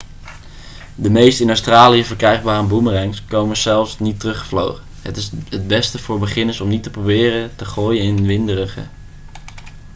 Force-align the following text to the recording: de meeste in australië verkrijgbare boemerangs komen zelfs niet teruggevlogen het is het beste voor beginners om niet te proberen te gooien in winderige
de 0.95 1.09
meeste 1.09 1.43
in 1.43 1.49
australië 1.49 2.03
verkrijgbare 2.05 2.63
boemerangs 2.67 3.25
komen 3.25 3.57
zelfs 3.57 3.99
niet 3.99 4.19
teruggevlogen 4.19 4.83
het 5.01 5.17
is 5.17 5.29
het 5.49 5.67
beste 5.67 5.99
voor 5.99 6.19
beginners 6.19 6.59
om 6.61 6.67
niet 6.69 6.83
te 6.83 6.89
proberen 6.91 7.55
te 7.55 7.65
gooien 7.65 8.03
in 8.03 8.25
winderige 8.25 8.81